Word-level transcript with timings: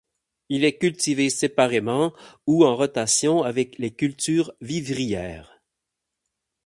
Il 0.49 0.63
est 0.63 0.79
cultivé 0.79 1.29
séparément 1.29 2.11
ou 2.47 2.65
en 2.65 2.75
rotation 2.75 3.43
avec 3.43 3.77
les 3.77 3.93
cultures 3.93 4.51
vivrières. 4.59 5.61